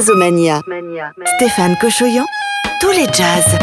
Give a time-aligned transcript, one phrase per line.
[0.00, 0.62] Jazzomania.
[1.36, 2.24] Stéphane Cochoyan,
[2.80, 3.58] tous les jazz.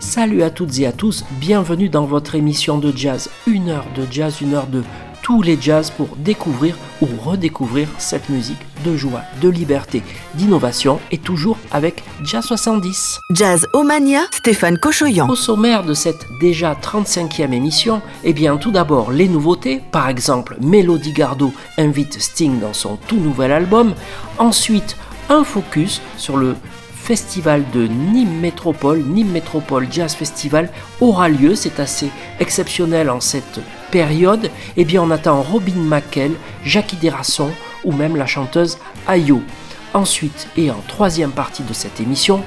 [0.00, 3.30] Salut à toutes et à tous, bienvenue dans votre émission de jazz.
[3.46, 4.82] Une heure de jazz, une heure de
[5.22, 10.02] tous les jazz pour découvrir ou redécouvrir cette musique de joie, de liberté,
[10.34, 13.20] d'innovation et toujours avec Jazz 70.
[13.30, 15.28] Jazz Omania, Stéphane Cochoyan.
[15.28, 20.56] Au sommaire de cette déjà 35e émission, eh bien tout d'abord les nouveautés, par exemple
[20.60, 23.94] Melody Gardot invite Sting dans son tout nouvel album,
[24.38, 24.96] ensuite
[25.28, 26.56] un focus sur le
[27.02, 30.70] festival de Nîmes Métropole, Nîmes Métropole Jazz Festival
[31.00, 33.58] aura lieu, c'est assez exceptionnel en cette
[33.90, 34.50] période.
[34.76, 36.30] Eh bien on attend Robin McKell,
[36.64, 37.50] Jackie Derasson
[37.84, 39.42] ou même la chanteuse Ayo.
[39.94, 42.40] Ensuite, et en troisième partie de cette émission,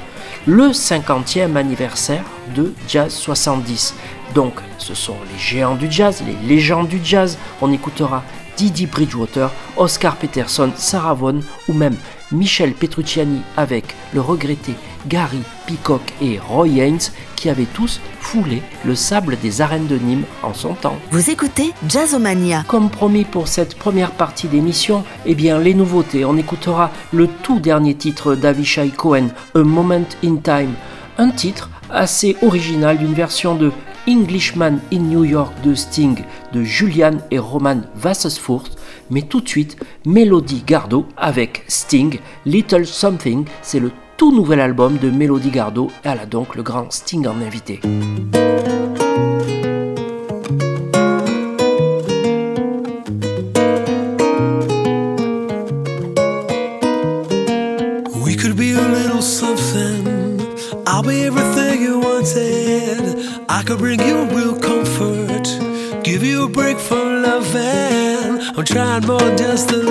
[0.48, 2.24] le 50e anniversaire
[2.56, 3.94] de Jazz 70.
[4.34, 7.38] Donc, ce sont les géants du jazz, les légendes du jazz.
[7.62, 8.24] On écoutera
[8.58, 11.98] Didi Bridgewater, Oscar Peterson, Sarah Vaughan ou même
[12.36, 14.74] Michel Petrucciani avec le regretté
[15.08, 17.00] Gary Peacock et Roy Haynes
[17.36, 20.98] qui avaient tous foulé le sable des arènes de Nîmes en son temps.
[21.12, 22.64] Vous écoutez Jazzomania.
[22.68, 27.60] Comme promis pour cette première partie d'émission, eh bien les nouveautés, on écoutera le tout
[27.60, 30.74] dernier titre d'Avishai Cohen, A Moment in Time,
[31.18, 33.72] un titre assez original d'une version de
[34.08, 38.72] Englishman in New York de Sting de Julian et Roman Wassersfurt,
[39.10, 44.98] mais tout de suite Melody Gardot avec Sting, Little Something, c'est le tout nouvel album
[44.98, 47.82] de Melody Gardot, elle a donc le grand Sting en invité.
[68.76, 69.85] Trying more, just a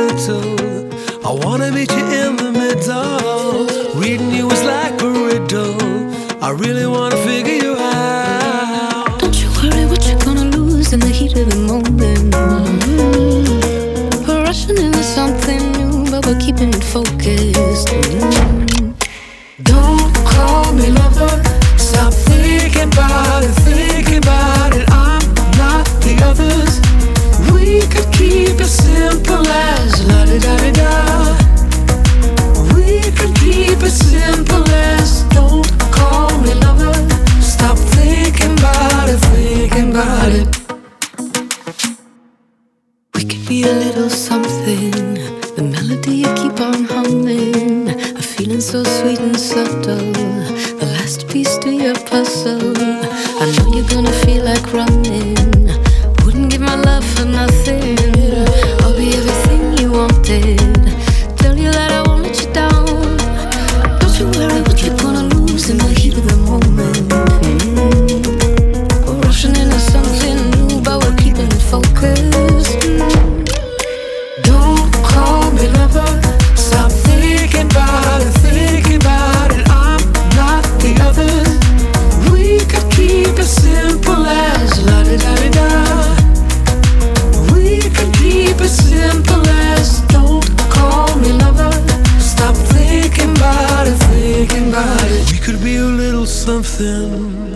[96.74, 97.54] something.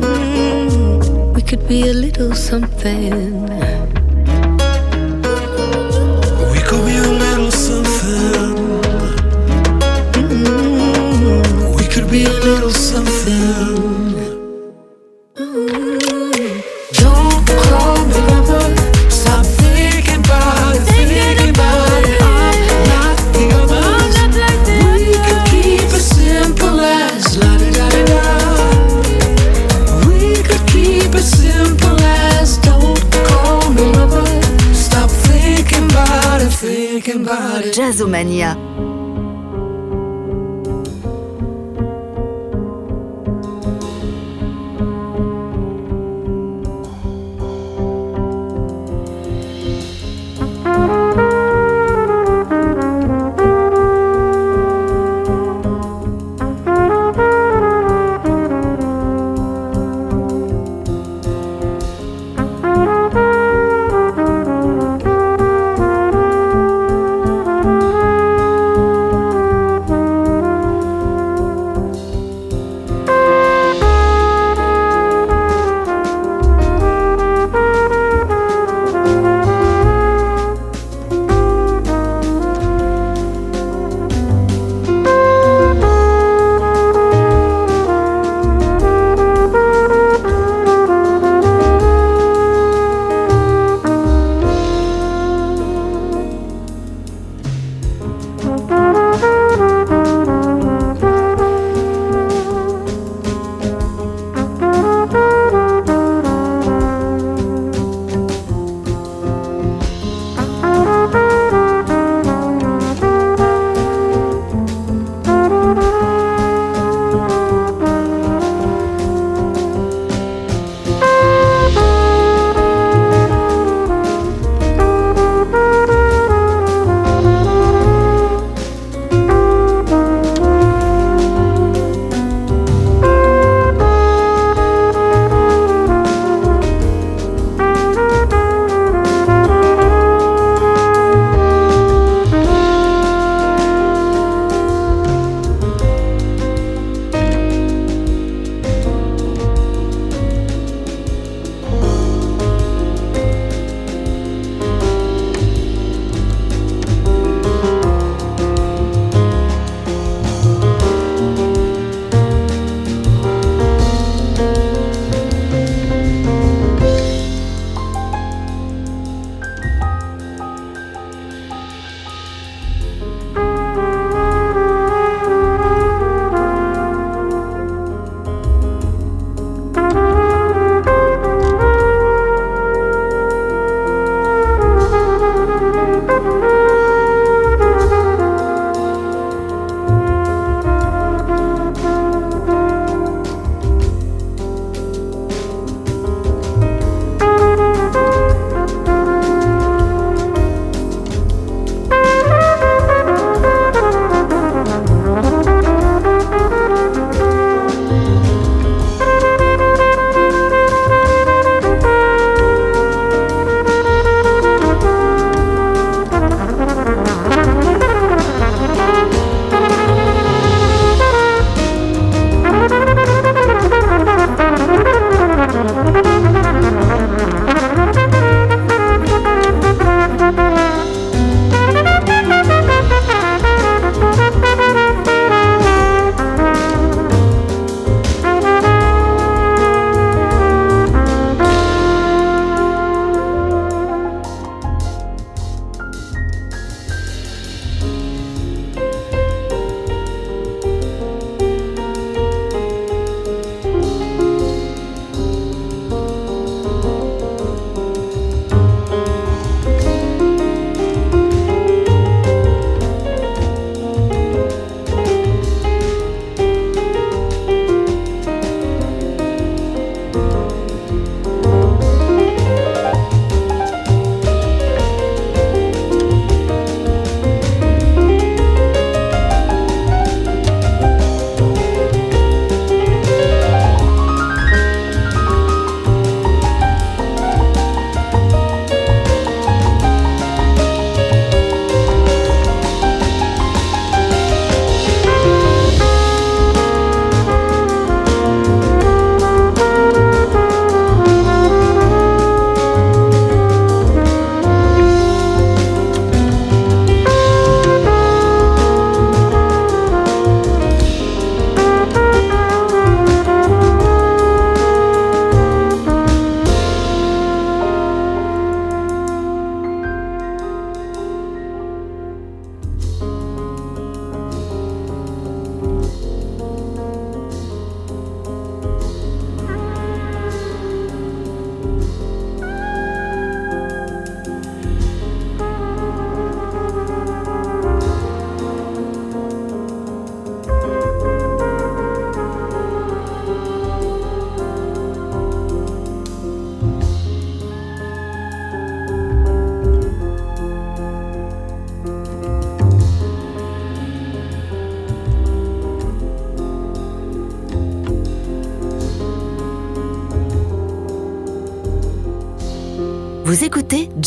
[0.00, 3.93] Mm, we could be a little something.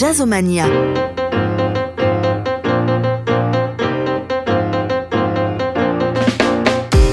[0.08, 0.64] Jazzomania.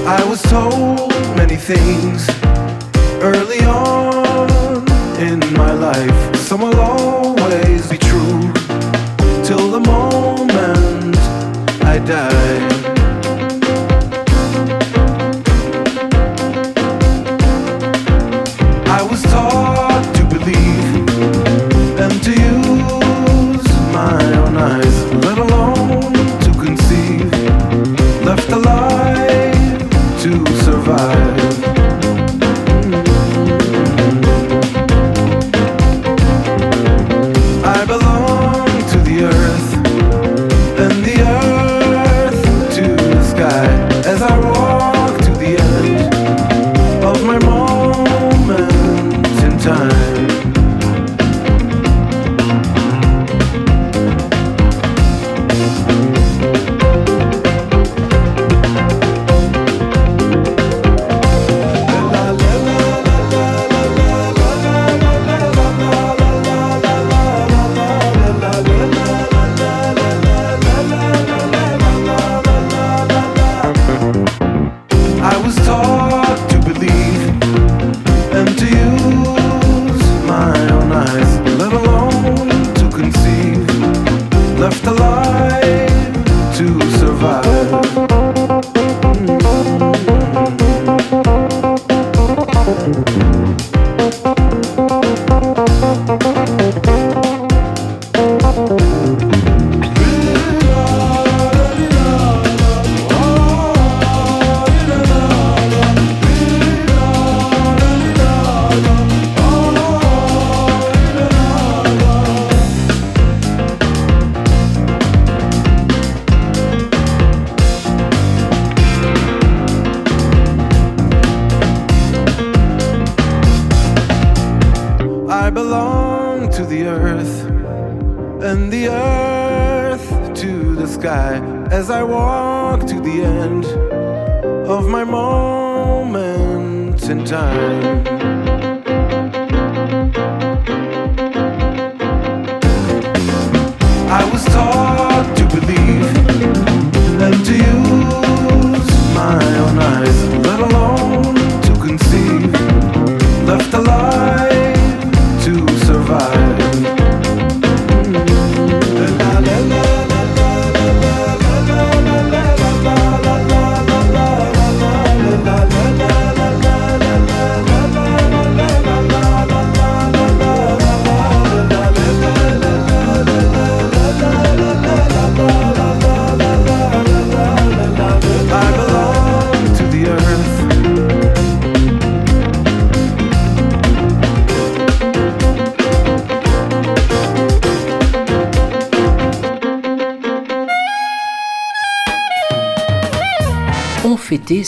[0.07, 0.41] I was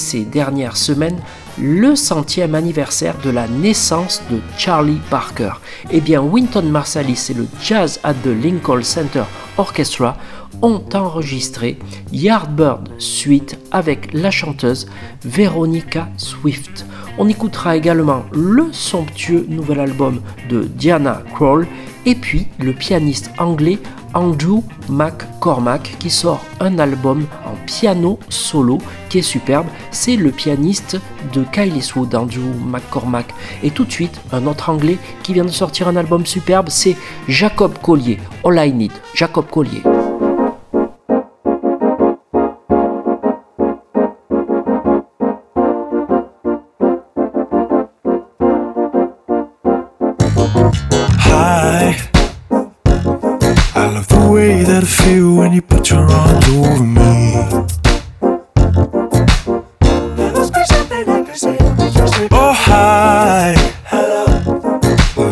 [0.07, 1.19] ces dernières semaines
[1.59, 5.51] le centième anniversaire de la naissance de Charlie Parker.
[5.91, 9.23] Eh bien, Wynton Marsalis et le Jazz at the Lincoln Center
[9.57, 10.15] Orchestra
[10.61, 11.77] ont enregistré
[12.13, 14.87] Yardbird Suite avec la chanteuse
[15.25, 16.85] Veronica Swift.
[17.17, 21.67] On écoutera également le somptueux nouvel album de Diana Krall
[22.05, 23.79] et puis le pianiste anglais
[24.13, 27.25] Andrew McCormack qui sort un album
[27.67, 29.67] piano solo qui est superbe.
[29.91, 30.97] C'est le pianiste
[31.33, 33.27] de Kylie Wood, Andrew McCormack.
[33.61, 36.95] Et tout de suite, un autre anglais qui vient de sortir un album superbe, c'est
[37.27, 38.19] Jacob Collier.
[38.43, 39.96] All I Need, Jacob Collier.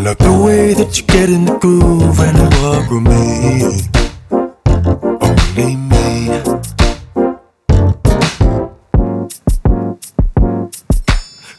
[0.03, 3.81] Love the way that you get in the groove and you walk with me.
[5.21, 5.95] Only me.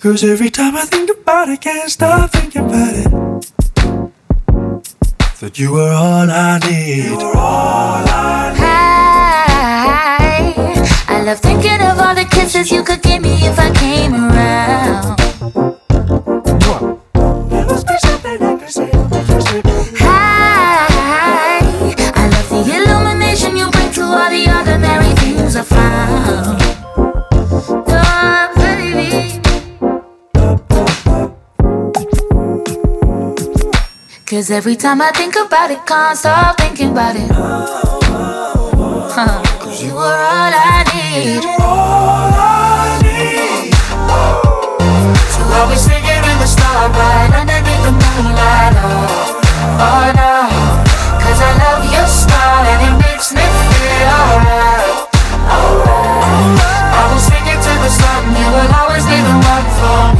[0.00, 3.10] Cause every time I think about it, can't stop thinking about it.
[5.40, 7.06] That you were all I need.
[7.06, 9.96] You were all I Hi.
[11.08, 15.25] I love thinking of all the kisses you could give me if I came around.
[34.36, 37.30] Cause every time I think about it, can't stop thinking about it.
[39.16, 39.40] Huh.
[39.64, 41.40] Cause you were all I need.
[45.32, 48.76] So singing in the starlight underneath the moonlight.
[48.76, 49.40] Oh,
[49.80, 50.52] oh no.
[51.16, 55.08] Cause I love your smile and it makes me feel alright.
[56.92, 60.15] I will sing it to the sun, you will always be the one for me.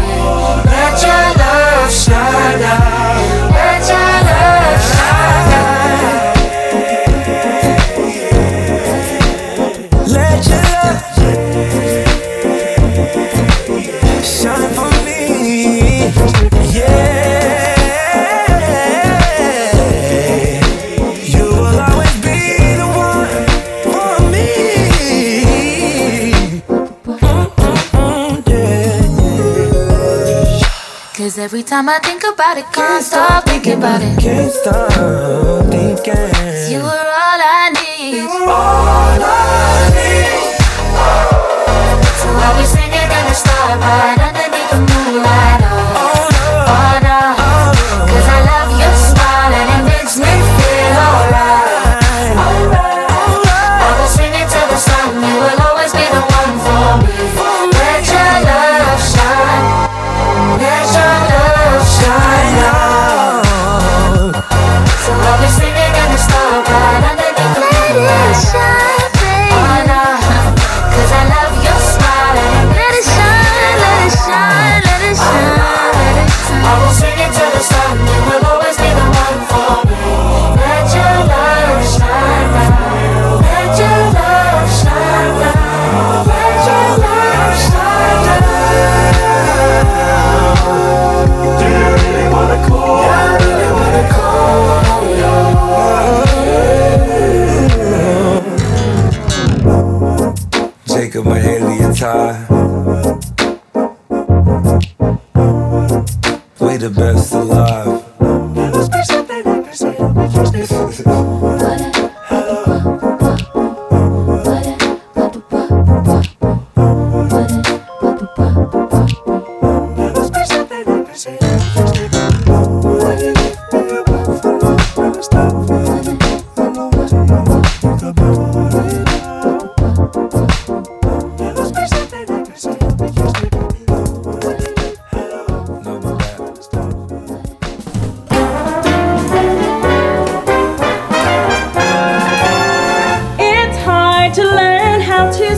[31.57, 34.21] Every time I think about it, can't stop thinking about it.
[34.21, 35.46] Can't stop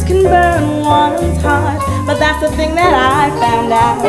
[0.09, 4.01] can burn one's heart, but that's the thing that I found out.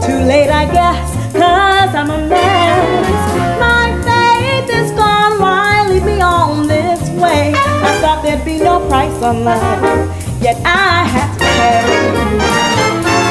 [0.00, 1.04] Too late, I guess,
[1.36, 3.60] cause I'm a mess.
[3.60, 7.52] My faith is gone, why lead me on this way?
[7.54, 10.08] I thought there'd be no price on love,
[10.40, 11.84] yet I had to pay.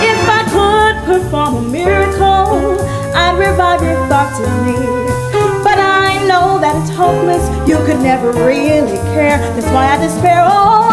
[0.06, 2.78] If I could perform a miracle,
[3.18, 4.78] I'd revive your thoughts of me.
[5.66, 9.42] But I know that it's hopeless, you could never really care.
[9.58, 10.46] That's why I despair.
[10.46, 10.93] Oh,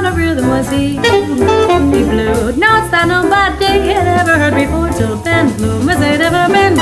[0.00, 0.96] Mastermind of rhythm was he.
[0.96, 5.54] He blew notes that nobody had ever heard before till then.
[5.58, 6.76] Bloom as they'd ever been.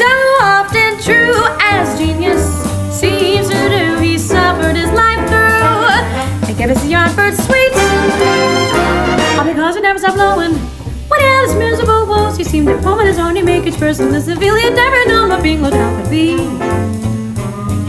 [0.00, 0.08] So
[0.40, 2.40] often true as genius
[2.88, 4.00] seems to do.
[4.00, 7.72] He suffered his life through and kept his yard bird sweet.
[9.36, 10.56] All because it never stopped blowing.
[11.12, 13.36] When he had his miserable woes, he seemed poem his own.
[13.36, 14.56] He make each person the civil.
[14.56, 16.32] He had never known what being looked out could be.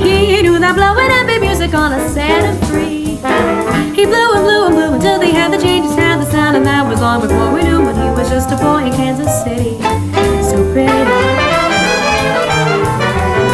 [0.03, 3.58] He knew that blowing and be music on a set him free.
[3.95, 6.65] He blew and blew and blew until they had the changes, had the sound, and
[6.65, 9.77] that was long before we knew when he was just a boy in Kansas City.
[10.49, 10.89] So pretty.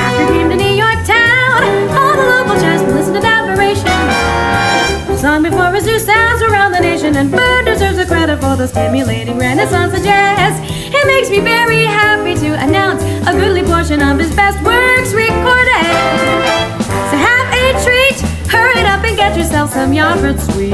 [0.06, 1.64] After he came to New York town,
[1.98, 3.98] all the local jazz listened to admiration.
[5.18, 8.68] Sung before his new sounds around the nation, and Bird deserves the credit for the
[8.68, 10.54] stimulating renaissance of jazz.
[10.94, 15.75] It makes me very happy to announce a goodly portion of his best works recorded.
[19.50, 20.74] Sell some yogurt sweet.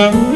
[0.00, 0.29] Mm-hmm.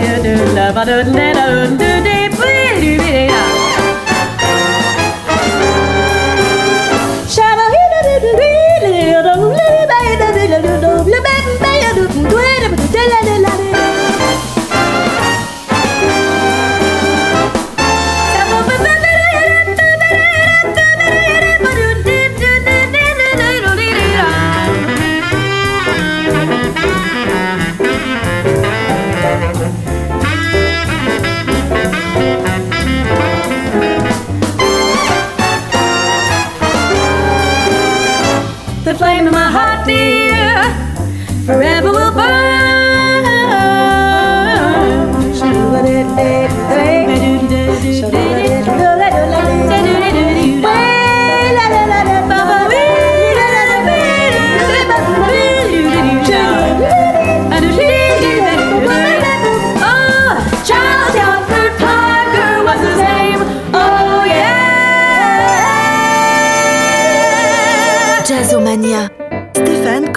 [0.00, 1.83] dear, do love, I don't do, do, do,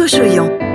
[0.08, 0.67] Sử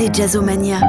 [0.00, 0.80] écoutez Jazzomania.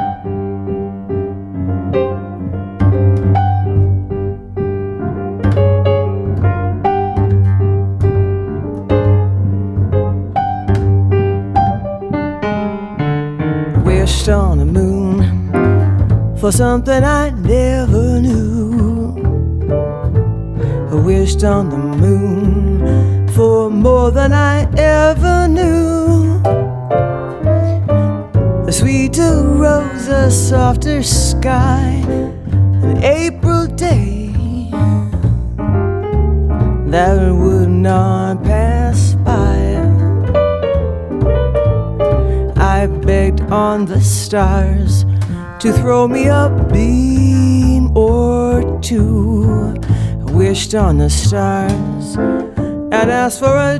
[13.84, 19.16] Wished on the moon for something I never knew.
[20.90, 22.41] I wished on the moon
[30.82, 32.02] softer sky,
[32.82, 34.32] an April day
[36.90, 39.78] that would not pass by.
[42.56, 45.04] I begged on the stars
[45.60, 49.76] to throw me a beam or two.
[49.86, 53.78] I wished on the stars and asked for a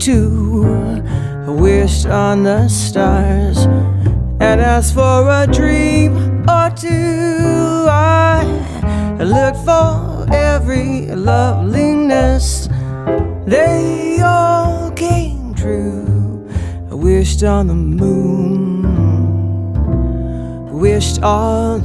[0.00, 0.64] two.
[1.46, 3.66] I wished on the stars
[4.40, 6.16] and asked for a dream
[6.48, 7.86] or two.
[7.86, 8.42] I
[9.18, 12.68] looked for every loveliness,
[13.44, 16.48] they all came true.
[16.90, 18.82] I wished on the moon,
[20.72, 21.82] wished on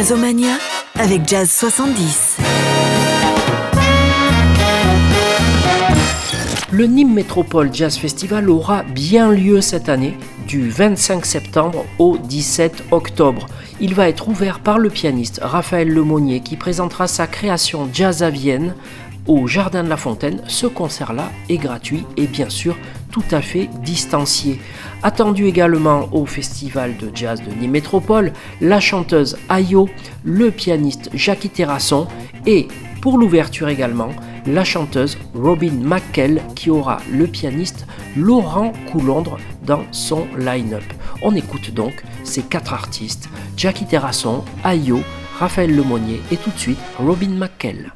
[0.00, 0.56] Jazzomania
[0.98, 2.38] avec Jazz 70.
[6.72, 10.16] Le Nîmes Métropole Jazz Festival aura bien lieu cette année,
[10.48, 13.44] du 25 septembre au 17 octobre.
[13.78, 18.30] Il va être ouvert par le pianiste Raphaël Lemonnier qui présentera sa création Jazz à
[18.30, 18.74] Vienne
[19.26, 20.40] au Jardin de la Fontaine.
[20.46, 22.74] Ce concert-là est gratuit et bien sûr
[23.10, 24.60] tout à fait distancié.
[25.02, 29.88] Attendu également au Festival de Jazz de Nîmes Métropole, la chanteuse Ayo,
[30.24, 32.06] le pianiste Jackie Terrasson
[32.46, 32.68] et
[33.00, 34.10] pour l'ouverture également,
[34.46, 40.84] la chanteuse Robin McKell qui aura le pianiste Laurent Coulondre dans son line-up.
[41.22, 45.00] On écoute donc ces quatre artistes, Jackie Terrasson, Ayo,
[45.38, 47.92] Raphaël Lemonnier et tout de suite Robin McKell.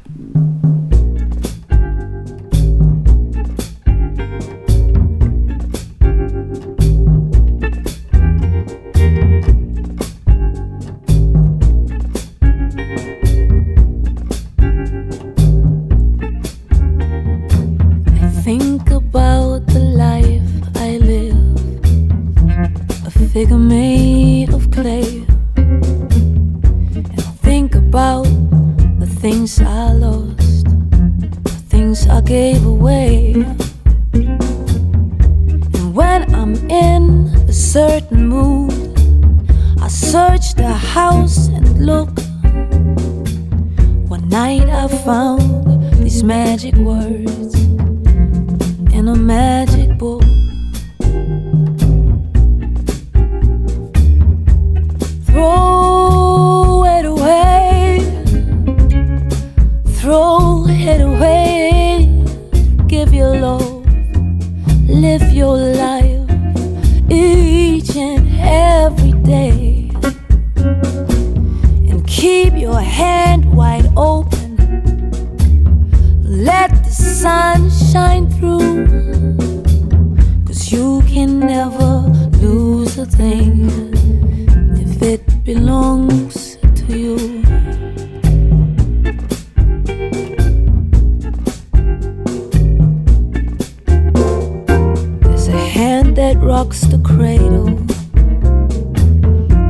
[96.45, 97.65] rocks the cradle,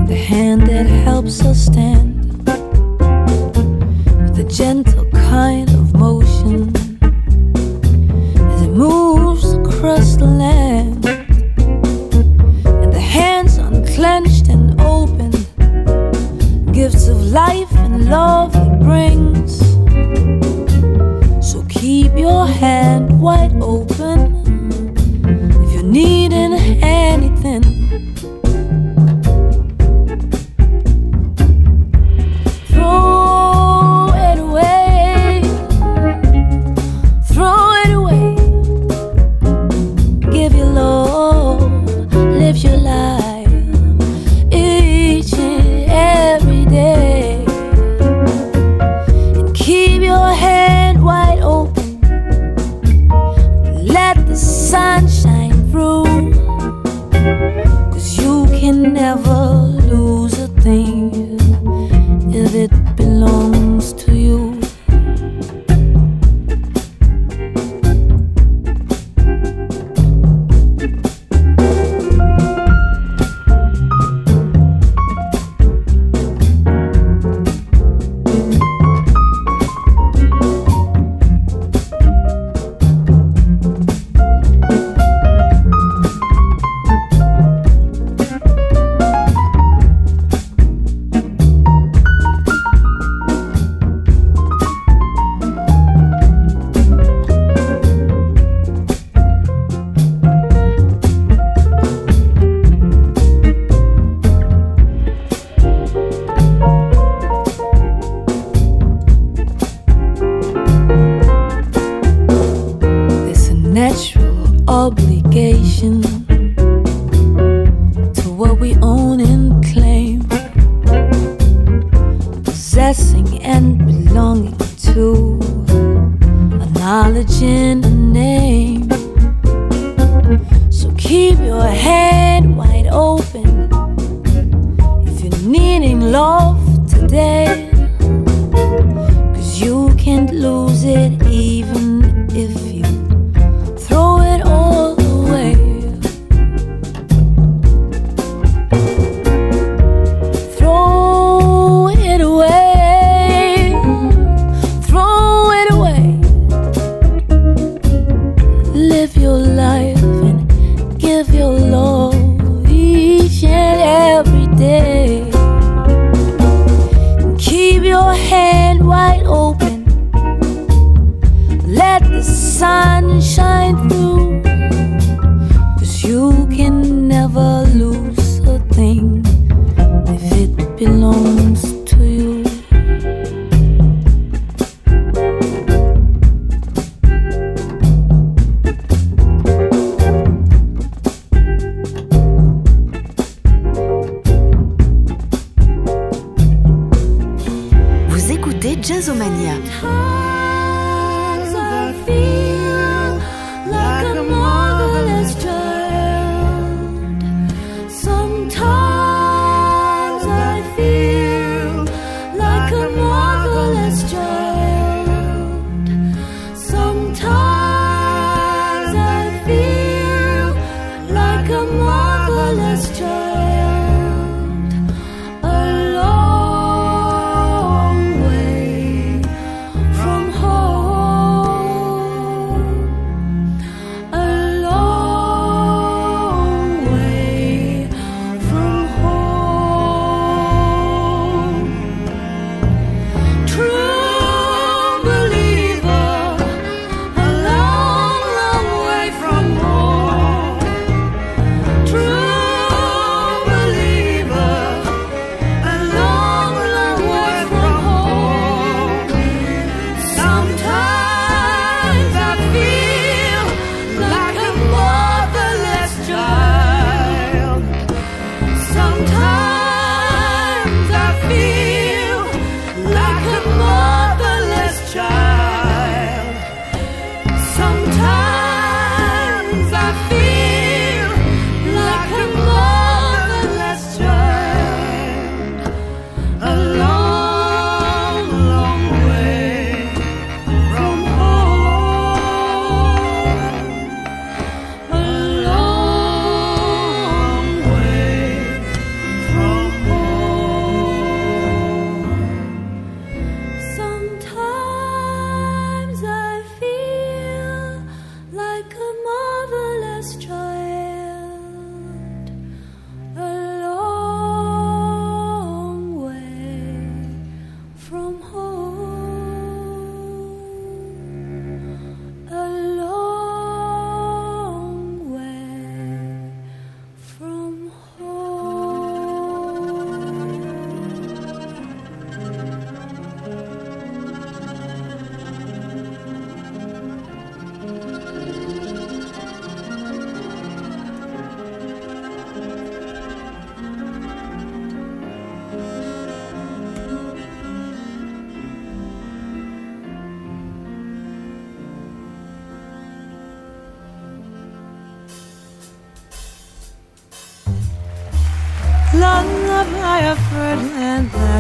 [0.07, 2.25] the hand that helps us stand,
[4.19, 5.74] with a gentle kind.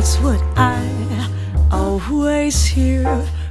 [0.05, 0.85] That's what I
[1.73, 3.07] always hear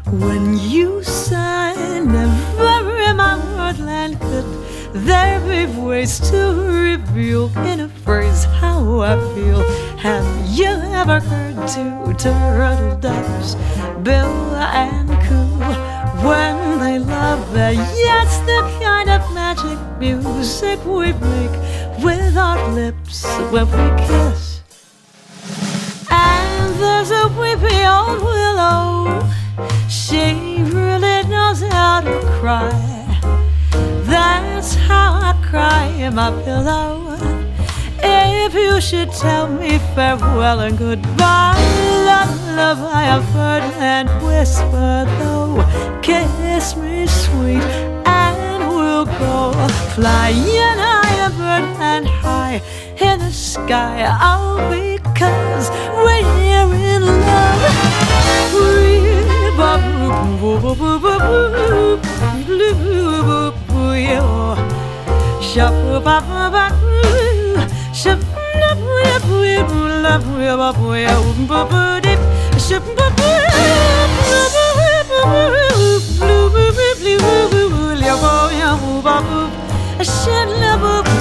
[0.05, 1.73] when you sigh.
[2.05, 4.45] Never in my wordland could
[4.93, 9.63] there be ways to reveal in a phrase how I feel.
[9.97, 13.55] Have you ever heard two turtle doves,
[14.03, 15.57] bill and coo,
[16.21, 17.41] when they love?
[17.57, 21.55] Yes, the kind of magic music we make
[22.03, 23.92] with our lips when we
[36.13, 37.17] my pillow.
[38.03, 41.57] If you should tell me farewell and goodbye,
[42.05, 45.65] lullaby of bird and whisper though,
[46.03, 47.63] kiss me sweet
[48.05, 49.53] and we'll go
[49.95, 52.61] flying high, a bird and high
[52.99, 54.05] in the sky.
[54.21, 58.03] Oh, because we're in love.
[58.51, 60.09] Shuffle, bubble,
[60.59, 62.77] bubble, shuffle, bubble, bubble, bubble, bubble, dip,
[63.65, 64.62] shuffle,
[79.03, 79.49] bubble,
[79.99, 81.12] Lullaby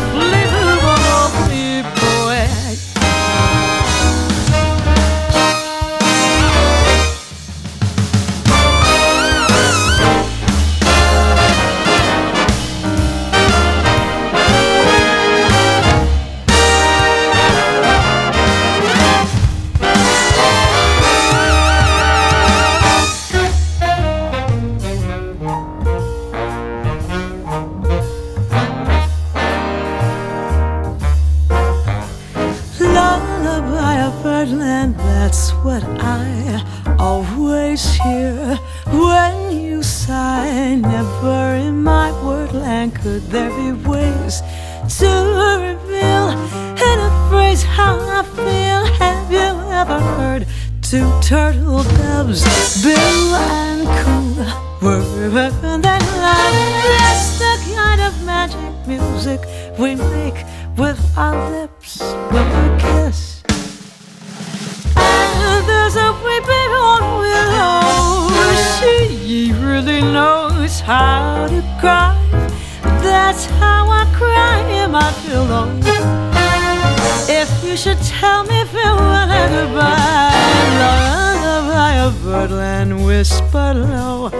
[82.32, 84.30] birdland whisper low.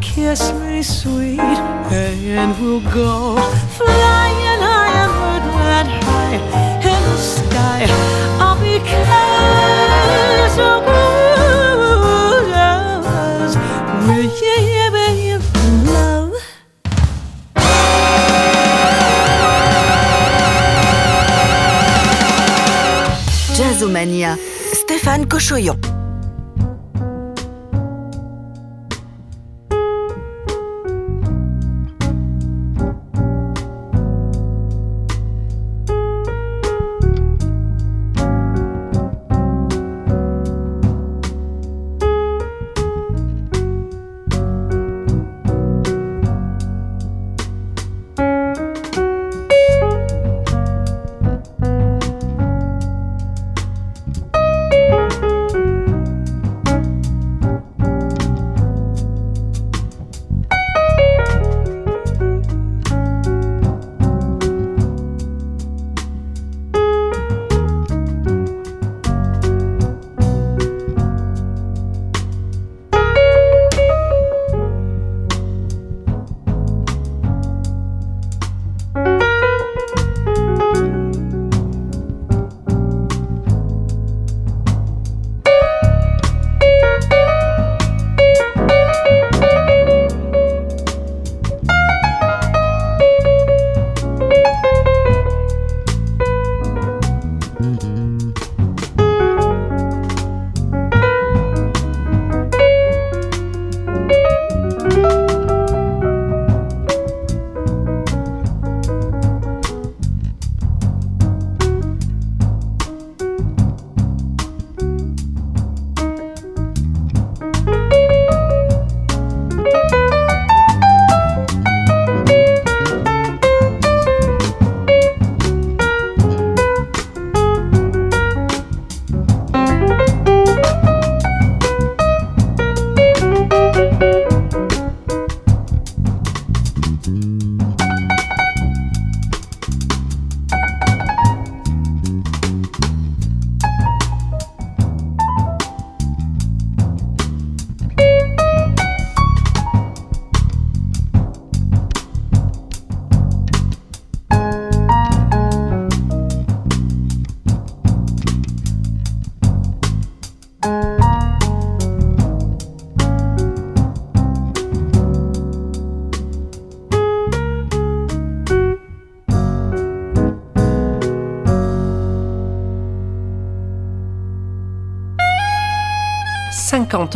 [0.00, 3.36] Kiss me sweet, and we'll go
[3.76, 6.36] flying high and birdland high
[6.92, 7.82] in the sky.
[14.06, 14.30] We're
[15.64, 16.32] in love.
[23.56, 24.38] Jazzomania,
[24.72, 25.95] Stéphane Cochoyon.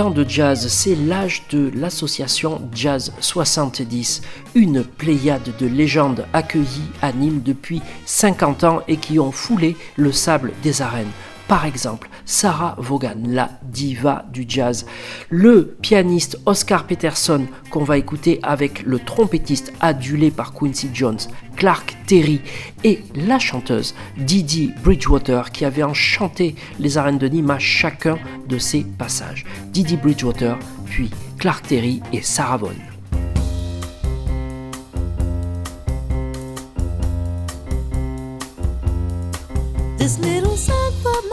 [0.08, 4.22] De jazz, c'est l'âge de l'association Jazz 70,
[4.54, 10.12] une pléiade de légendes accueillies à Nîmes depuis 50 ans et qui ont foulé le
[10.12, 11.10] sable des arènes.
[11.48, 14.86] Par exemple, Sarah Vaughan, la diva du jazz.
[15.30, 21.18] Le pianiste Oscar Peterson, qu'on va écouter avec le trompettiste adulé par Quincy Jones,
[21.56, 22.40] Clark Terry,
[22.84, 28.16] et la chanteuse Didi Bridgewater, qui avait enchanté les arènes de Nîmes à chacun
[28.48, 29.44] de ses passages.
[29.72, 30.56] Didi Bridgewater,
[30.86, 32.90] puis Clark Terry et Sarah Vaughan.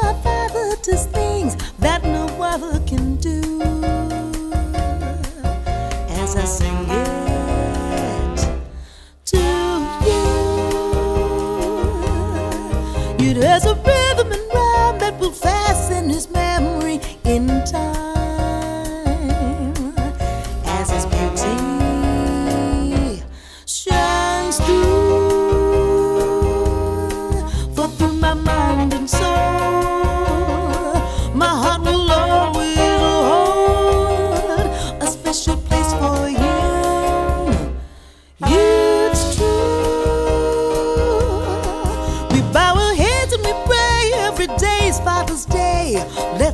[0.01, 3.76] My father does things that no other can do.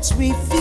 [0.03, 0.52] Let's review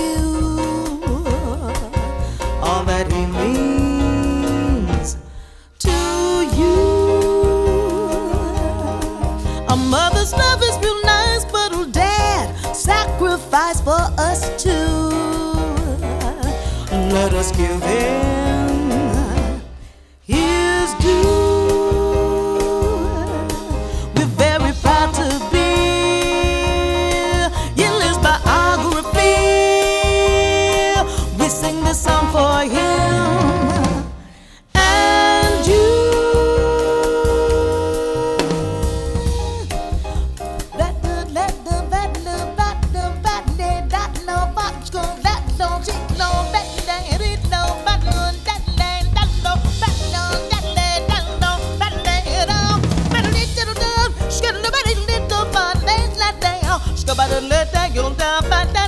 [58.41, 58.82] ba da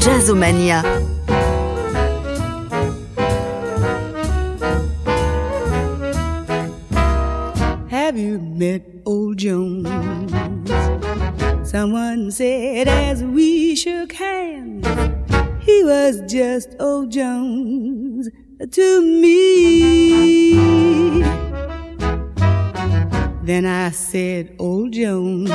[0.00, 0.82] Jazzomania.
[7.90, 9.88] Have you met old Jones?
[11.68, 14.86] Someone said as we shook hands,
[15.60, 18.28] he was just old Jones
[18.72, 19.89] to me.
[23.50, 25.50] Then I said, Old Jones,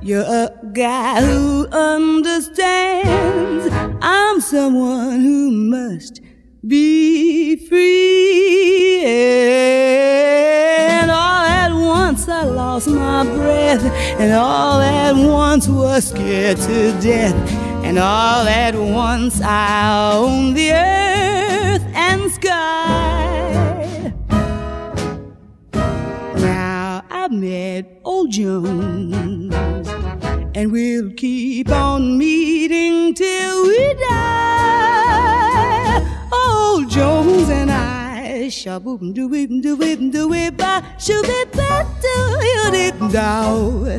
[0.00, 3.66] you're a guy who understands.
[4.00, 6.20] I'm someone who must
[6.64, 9.04] be free.
[9.04, 13.84] And all at once I lost my breath,
[14.20, 17.34] and all at once was scared to death.
[17.82, 23.03] And all at once I owned the earth and sky.
[27.40, 29.88] Met old Jones,
[30.54, 35.20] and we'll keep on meeting till we die.
[36.32, 41.86] Old Jones and I, shaboom doo weep doo weep doo weep ba shoo beep ba
[42.00, 43.98] doo you dick dow.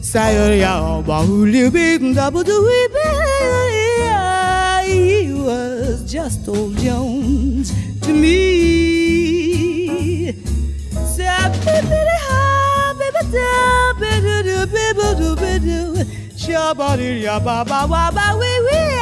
[0.00, 2.92] Sayonara, bahuli beep double doo weep.
[4.86, 8.66] He was just old Jones to me.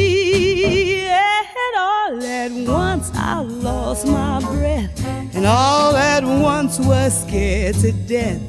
[1.09, 5.05] And all at once I lost my breath,
[5.35, 8.41] and all at once was scared to death,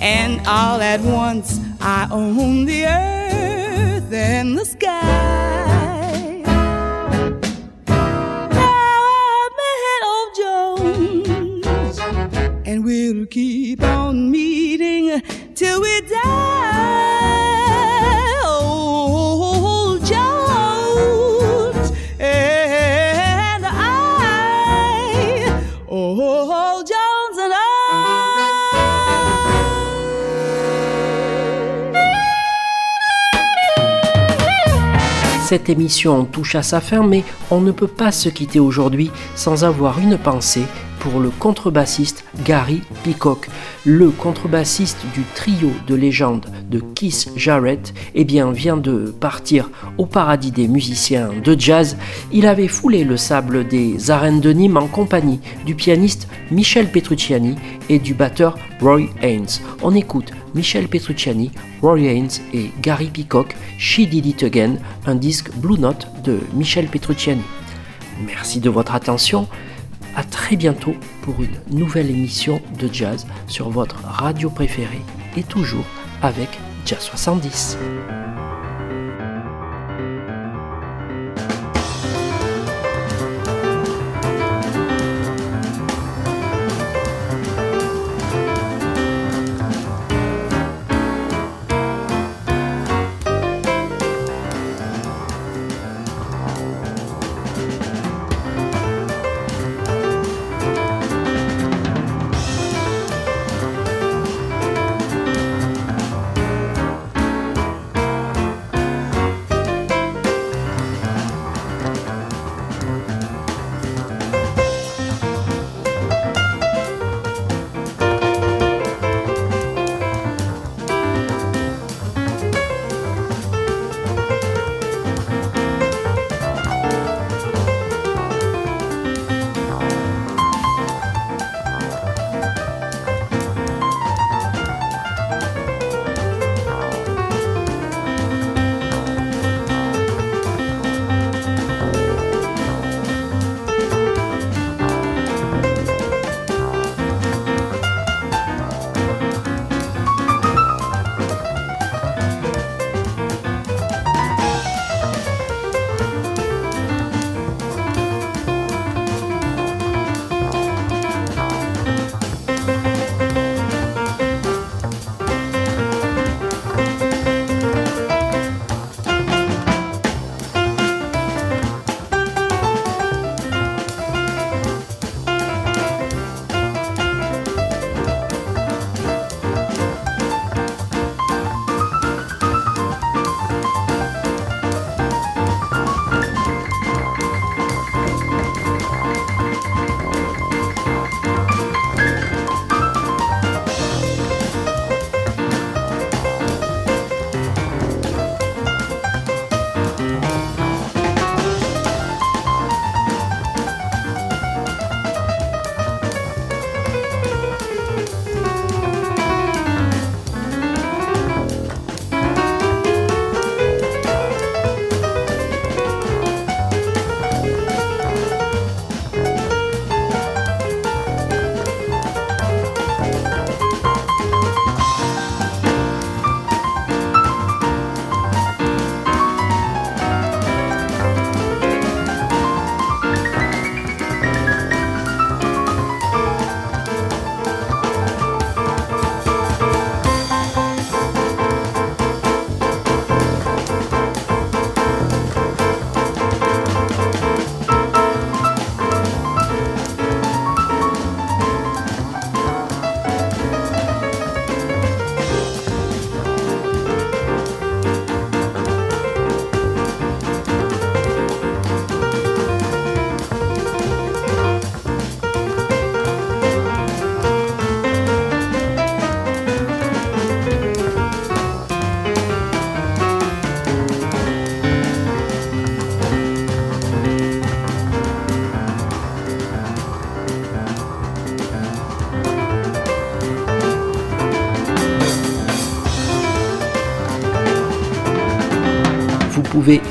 [0.00, 5.39] and all at once I owned the earth and the sky.
[35.50, 39.64] Cette émission touche à sa fin, mais on ne peut pas se quitter aujourd'hui sans
[39.64, 40.62] avoir une pensée
[41.00, 43.49] pour le contrebassiste Gary Peacock.
[43.86, 50.50] Le contrebassiste du trio de légende de Keith Jarrett eh vient de partir au paradis
[50.50, 51.96] des musiciens de jazz.
[52.30, 57.54] Il avait foulé le sable des arènes de Nîmes en compagnie du pianiste Michel Petrucciani
[57.88, 59.60] et du batteur Roy Haynes.
[59.82, 61.50] On écoute Michel Petrucciani,
[61.80, 64.74] Roy Haynes et Gary Peacock, She Did It Again,
[65.06, 67.42] un disque Blue Note de Michel Petrucciani.
[68.26, 69.48] Merci de votre attention.
[70.16, 75.02] À très bientôt pour une nouvelle émission de jazz sur votre radio préférée
[75.36, 75.84] et toujours
[76.22, 76.48] avec
[76.84, 77.78] Jazz 70.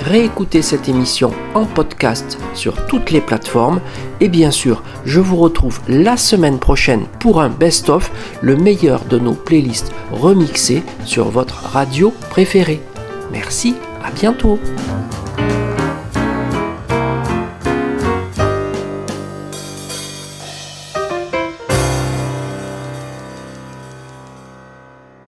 [0.03, 3.79] Réécouter cette émission en podcast sur toutes les plateformes.
[4.19, 8.11] Et bien sûr, je vous retrouve la semaine prochaine pour un best-of,
[8.41, 12.81] le meilleur de nos playlists remixées sur votre radio préférée.
[13.31, 14.59] Merci, à bientôt.